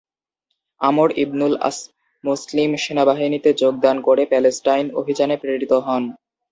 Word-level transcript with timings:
আমর 0.81 1.09
ইবনুল 1.17 1.53
আস 1.61 1.77
মুসলিম 2.23 2.69
সেনাবাহিনীতে 2.83 3.49
যোগদান 3.61 3.97
করে 4.01 4.23
প্যালেস্টাইন 4.25 4.85
অভিযানে 4.99 5.35
প্রেরিত 5.37 5.73
হন। 5.85 6.03